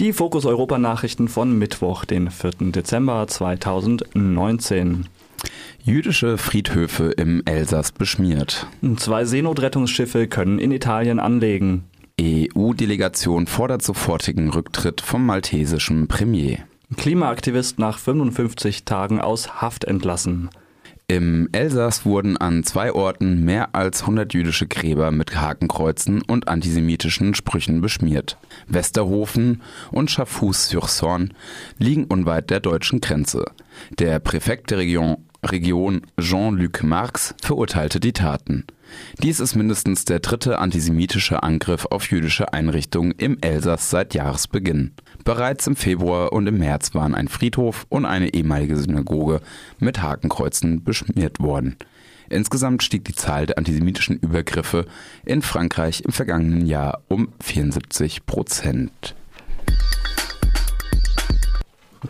Die 0.00 0.12
Fokus 0.14 0.46
Europa 0.46 0.78
Nachrichten 0.78 1.28
von 1.28 1.58
Mittwoch, 1.58 2.06
den 2.06 2.30
4. 2.30 2.72
Dezember 2.72 3.26
2019. 3.28 5.06
Jüdische 5.84 6.38
Friedhöfe 6.38 7.10
im 7.18 7.42
Elsass 7.44 7.92
beschmiert. 7.92 8.66
Zwei 8.96 9.26
Seenotrettungsschiffe 9.26 10.26
können 10.26 10.58
in 10.58 10.72
Italien 10.72 11.18
anlegen. 11.18 11.84
EU-Delegation 12.18 13.46
fordert 13.46 13.82
sofortigen 13.82 14.48
Rücktritt 14.48 15.02
vom 15.02 15.26
maltesischen 15.26 16.08
Premier. 16.08 16.60
Klimaaktivist 16.96 17.78
nach 17.78 17.98
55 17.98 18.86
Tagen 18.86 19.20
aus 19.20 19.60
Haft 19.60 19.84
entlassen. 19.84 20.48
Im 21.10 21.48
Elsass 21.50 22.06
wurden 22.06 22.36
an 22.36 22.62
zwei 22.62 22.92
Orten 22.92 23.44
mehr 23.44 23.74
als 23.74 24.02
100 24.02 24.32
jüdische 24.32 24.68
Gräber 24.68 25.10
mit 25.10 25.34
Hakenkreuzen 25.34 26.22
und 26.22 26.46
antisemitischen 26.46 27.34
Sprüchen 27.34 27.80
beschmiert. 27.80 28.38
Westerhofen 28.68 29.60
und 29.90 30.08
Chafouz-sur-Sorne 30.08 31.30
liegen 31.78 32.04
unweit 32.04 32.50
der 32.50 32.60
deutschen 32.60 33.00
Grenze. 33.00 33.44
Der 33.98 34.20
Präfekt 34.20 34.70
der 34.70 34.78
Region, 34.78 35.16
Region 35.44 36.02
Jean-Luc 36.18 36.82
Marx 36.82 37.34
verurteilte 37.42 37.98
die 37.98 38.12
Taten. 38.12 38.66
Dies 39.22 39.40
ist 39.40 39.54
mindestens 39.54 40.04
der 40.04 40.20
dritte 40.20 40.58
antisemitische 40.58 41.42
Angriff 41.42 41.86
auf 41.86 42.10
jüdische 42.10 42.52
Einrichtungen 42.52 43.12
im 43.12 43.38
Elsass 43.40 43.90
seit 43.90 44.14
Jahresbeginn. 44.14 44.92
Bereits 45.24 45.66
im 45.66 45.76
Februar 45.76 46.32
und 46.32 46.46
im 46.46 46.58
März 46.58 46.94
waren 46.94 47.14
ein 47.14 47.28
Friedhof 47.28 47.86
und 47.88 48.04
eine 48.04 48.34
ehemalige 48.34 48.76
Synagoge 48.76 49.40
mit 49.78 50.02
Hakenkreuzen 50.02 50.84
beschmiert 50.84 51.40
worden. 51.40 51.76
Insgesamt 52.28 52.82
stieg 52.82 53.04
die 53.04 53.14
Zahl 53.14 53.46
der 53.46 53.58
antisemitischen 53.58 54.18
Übergriffe 54.18 54.86
in 55.24 55.42
Frankreich 55.42 56.02
im 56.04 56.12
vergangenen 56.12 56.66
Jahr 56.66 57.02
um 57.08 57.32
74 57.40 58.24
Prozent. 58.26 59.16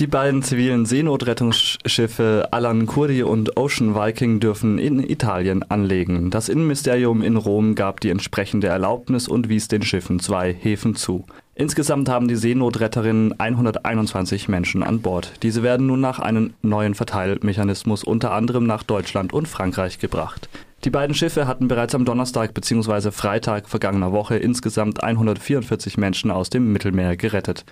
Die 0.00 0.08
beiden 0.08 0.42
zivilen 0.42 0.84
Seenotrettungsschiffe 0.84 2.48
Alan 2.50 2.86
Kurdi 2.86 3.22
und 3.22 3.56
Ocean 3.56 3.94
Viking 3.94 4.40
dürfen 4.40 4.78
in 4.78 4.98
Italien 4.98 5.62
anlegen. 5.62 6.30
Das 6.30 6.48
Innenministerium 6.48 7.22
in 7.22 7.36
Rom 7.36 7.76
gab 7.76 8.00
die 8.00 8.10
entsprechende 8.10 8.66
Erlaubnis 8.66 9.28
und 9.28 9.48
wies 9.48 9.68
den 9.68 9.82
Schiffen 9.82 10.18
zwei 10.18 10.52
Häfen 10.52 10.96
zu. 10.96 11.24
Insgesamt 11.54 12.08
haben 12.08 12.26
die 12.26 12.34
Seenotretterinnen 12.34 13.38
121 13.38 14.48
Menschen 14.48 14.82
an 14.82 15.02
Bord. 15.02 15.32
Diese 15.44 15.62
werden 15.62 15.86
nun 15.86 16.00
nach 16.00 16.18
einem 16.18 16.52
neuen 16.62 16.94
Verteilmechanismus 16.94 18.02
unter 18.02 18.32
anderem 18.32 18.66
nach 18.66 18.82
Deutschland 18.82 19.32
und 19.32 19.46
Frankreich 19.46 20.00
gebracht. 20.00 20.48
Die 20.84 20.90
beiden 20.90 21.14
Schiffe 21.14 21.46
hatten 21.46 21.68
bereits 21.68 21.94
am 21.94 22.04
Donnerstag 22.04 22.54
bzw. 22.54 23.12
Freitag 23.12 23.68
vergangener 23.68 24.10
Woche 24.10 24.36
insgesamt 24.36 25.02
144 25.02 25.96
Menschen 25.96 26.32
aus 26.32 26.50
dem 26.50 26.72
Mittelmeer 26.72 27.16
gerettet. 27.16 27.64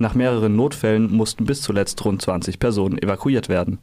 Nach 0.00 0.14
mehreren 0.14 0.56
Notfällen 0.56 1.12
mussten 1.12 1.44
bis 1.44 1.60
zuletzt 1.60 2.02
rund 2.06 2.22
20 2.22 2.58
Personen 2.58 2.96
evakuiert 2.96 3.50
werden. 3.50 3.80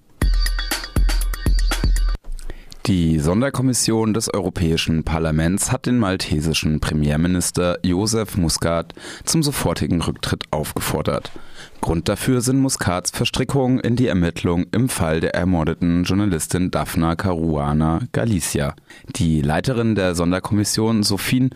Die 2.88 3.20
Sonderkommission 3.20 4.14
des 4.14 4.34
Europäischen 4.34 5.04
Parlaments 5.04 5.74
hat 5.74 5.88
den 5.88 5.98
maltesischen 5.98 6.80
Premierminister 6.80 7.80
Josef 7.84 8.38
Muscat 8.38 8.94
zum 9.26 9.44
sofortigen 9.44 10.02
Rücktritt 10.02 10.46
aufgefordert. 10.52 11.34
Grund 11.82 12.08
dafür 12.08 12.40
sind 12.40 12.62
Muscats 12.62 13.12
Verstrickungen 13.12 13.82
in 13.82 13.98
die 13.98 14.08
Ermittlung 14.08 14.68
im 14.72 14.88
Fall 14.88 15.20
der 15.20 15.36
ermordeten 15.36 16.06
Journalistin 16.06 16.72
Daphna 16.72 17.18
Caruana 17.18 18.04
Galicia. 18.14 18.74
Die 19.18 19.42
Leiterin 19.42 19.96
der 19.96 20.16
Sonderkommission 20.16 21.04
Sophie 21.04 21.50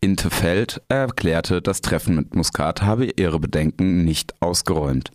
Intefeld 0.00 0.82
erklärte, 0.88 1.62
das 1.62 1.80
Treffen 1.80 2.14
mit 2.14 2.36
Muscat 2.36 2.82
habe 2.82 3.06
ihre 3.06 3.40
Bedenken 3.40 4.04
nicht 4.04 4.40
ausgeräumt. 4.40 5.10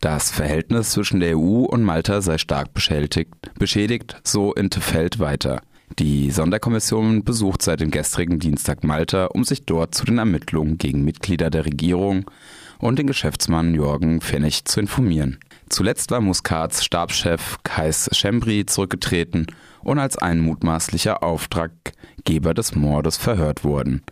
Das 0.00 0.30
Verhältnis 0.30 0.92
zwischen 0.92 1.20
der 1.20 1.36
EU 1.36 1.64
und 1.66 1.82
Malta 1.82 2.22
sei 2.22 2.38
stark 2.38 2.72
beschädigt, 2.72 3.34
beschädigt 3.58 4.16
so 4.24 4.54
Intefeld 4.54 5.18
weiter. 5.18 5.60
Die 5.98 6.30
Sonderkommission 6.30 7.22
besucht 7.22 7.60
seit 7.60 7.80
dem 7.80 7.90
gestrigen 7.90 8.38
Dienstag 8.38 8.82
Malta, 8.82 9.26
um 9.26 9.44
sich 9.44 9.66
dort 9.66 9.94
zu 9.94 10.06
den 10.06 10.16
Ermittlungen 10.16 10.78
gegen 10.78 11.04
Mitglieder 11.04 11.50
der 11.50 11.66
Regierung 11.66 12.30
und 12.78 12.98
den 12.98 13.08
Geschäftsmann 13.08 13.74
Jorgen 13.74 14.22
Pfennig 14.22 14.64
zu 14.64 14.80
informieren. 14.80 15.38
Zuletzt 15.68 16.10
war 16.10 16.22
Muscats 16.22 16.82
Stabschef 16.82 17.58
Kais 17.62 18.08
Schembri 18.12 18.64
zurückgetreten 18.64 19.48
und 19.82 19.98
als 19.98 20.16
ein 20.16 20.40
mutmaßlicher 20.40 21.22
Auftraggeber 21.22 22.54
des 22.54 22.74
Mordes 22.74 23.18
verhört 23.18 23.64
worden. 23.64 24.02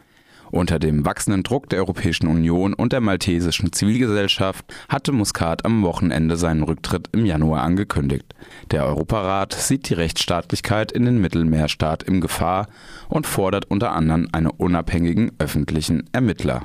Unter 0.50 0.78
dem 0.78 1.04
wachsenden 1.04 1.42
Druck 1.42 1.68
der 1.68 1.80
Europäischen 1.80 2.26
Union 2.26 2.72
und 2.74 2.92
der 2.92 3.00
maltesischen 3.00 3.72
Zivilgesellschaft 3.72 4.64
hatte 4.88 5.12
Muscat 5.12 5.64
am 5.64 5.82
Wochenende 5.82 6.36
seinen 6.36 6.62
Rücktritt 6.62 7.08
im 7.12 7.26
Januar 7.26 7.62
angekündigt. 7.62 8.34
Der 8.70 8.86
Europarat 8.86 9.52
sieht 9.52 9.88
die 9.88 9.94
Rechtsstaatlichkeit 9.94 10.92
in 10.92 11.04
den 11.04 11.20
Mittelmeerstaat 11.20 12.02
in 12.02 12.20
Gefahr 12.20 12.68
und 13.08 13.26
fordert 13.26 13.70
unter 13.70 13.92
anderem 13.92 14.28
einen 14.32 14.48
unabhängigen 14.48 15.32
öffentlichen 15.38 16.08
Ermittler. 16.12 16.62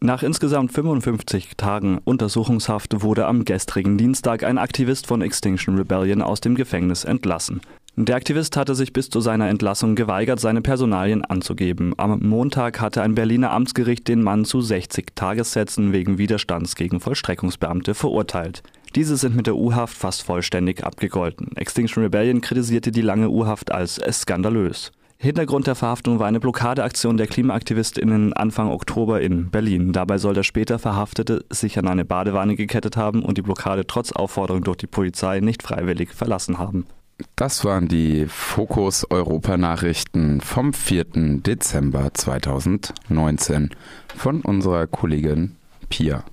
Nach 0.00 0.22
insgesamt 0.22 0.72
55 0.72 1.56
Tagen 1.56 1.98
Untersuchungshaft 2.04 3.02
wurde 3.02 3.26
am 3.26 3.44
gestrigen 3.44 3.98
Dienstag 3.98 4.44
ein 4.44 4.56
Aktivist 4.56 5.08
von 5.08 5.22
Extinction 5.22 5.76
Rebellion 5.76 6.22
aus 6.22 6.40
dem 6.40 6.54
Gefängnis 6.54 7.02
entlassen. 7.02 7.60
Der 8.00 8.14
Aktivist 8.14 8.56
hatte 8.56 8.76
sich 8.76 8.92
bis 8.92 9.10
zu 9.10 9.18
seiner 9.18 9.48
Entlassung 9.48 9.96
geweigert, 9.96 10.38
seine 10.38 10.62
Personalien 10.62 11.24
anzugeben. 11.24 11.94
Am 11.96 12.20
Montag 12.20 12.80
hatte 12.80 13.02
ein 13.02 13.16
Berliner 13.16 13.50
Amtsgericht 13.50 14.06
den 14.06 14.22
Mann 14.22 14.44
zu 14.44 14.60
60 14.60 15.16
Tagessätzen 15.16 15.92
wegen 15.92 16.16
Widerstands 16.16 16.76
gegen 16.76 17.00
Vollstreckungsbeamte 17.00 17.94
verurteilt. 17.94 18.62
Diese 18.94 19.16
sind 19.16 19.34
mit 19.34 19.48
der 19.48 19.56
U-Haft 19.56 19.98
fast 19.98 20.22
vollständig 20.22 20.84
abgegolten. 20.84 21.56
Extinction 21.56 22.04
Rebellion 22.04 22.40
kritisierte 22.40 22.92
die 22.92 23.02
lange 23.02 23.30
U-Haft 23.30 23.72
als 23.72 24.00
skandalös. 24.12 24.92
Hintergrund 25.16 25.66
der 25.66 25.74
Verhaftung 25.74 26.20
war 26.20 26.28
eine 26.28 26.38
Blockadeaktion 26.38 27.16
der 27.16 27.26
KlimaaktivistInnen 27.26 28.32
Anfang 28.32 28.70
Oktober 28.70 29.20
in 29.20 29.50
Berlin. 29.50 29.92
Dabei 29.92 30.18
soll 30.18 30.34
der 30.34 30.44
später 30.44 30.78
Verhaftete 30.78 31.44
sich 31.50 31.76
an 31.80 31.88
eine 31.88 32.04
Badewanne 32.04 32.54
gekettet 32.54 32.96
haben 32.96 33.24
und 33.24 33.38
die 33.38 33.42
Blockade 33.42 33.88
trotz 33.88 34.12
Aufforderung 34.12 34.62
durch 34.62 34.76
die 34.76 34.86
Polizei 34.86 35.40
nicht 35.40 35.64
freiwillig 35.64 36.12
verlassen 36.12 36.58
haben. 36.58 36.86
Das 37.34 37.64
waren 37.64 37.88
die 37.88 38.26
Fokus 38.26 39.04
Europa 39.10 39.56
Nachrichten 39.56 40.40
vom 40.40 40.72
4. 40.72 41.04
Dezember 41.42 42.14
2019 42.14 43.70
von 44.16 44.40
unserer 44.42 44.86
Kollegin 44.86 45.56
Pia. 45.88 46.24